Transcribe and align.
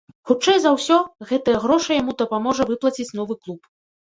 Хутчэй 0.27 0.55
за 0.61 0.69
ўсё, 0.77 0.97
гэтыя 1.31 1.61
грошы 1.65 1.91
яму 2.01 2.17
дапаможа 2.23 2.69
выплаціць 2.71 3.09
новы 3.21 3.41
клуб. 3.45 3.61